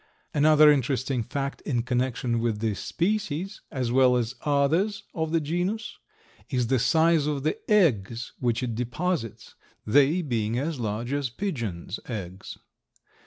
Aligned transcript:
Another 0.33 0.71
interesting 0.71 1.21
fact 1.21 1.61
in 1.61 1.83
connection 1.83 2.39
with 2.39 2.57
this 2.59 2.79
species 2.79 3.61
(as 3.69 3.91
well 3.91 4.15
as 4.15 4.33
others 4.43 5.03
of 5.13 5.31
the 5.31 5.39
genus) 5.39 5.95
is 6.49 6.65
the 6.65 6.79
size 6.79 7.27
of 7.27 7.43
the 7.43 7.59
eggs 7.69 8.33
which 8.39 8.63
it 8.63 8.73
deposits, 8.73 9.53
they 9.85 10.23
being 10.23 10.57
as 10.57 10.79
large 10.79 11.13
as 11.13 11.29
pigeons' 11.29 11.99
eggs. 12.07 12.57